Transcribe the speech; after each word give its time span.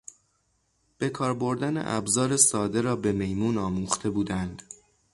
به 0.97 1.09
کار 1.09 1.33
بردن 1.33 1.77
ابزار 1.87 2.37
ساده 2.37 2.81
را 2.81 2.95
به 2.95 3.11
میمون 3.11 3.57
آموخته 3.57 4.09
بودند. 4.09 4.61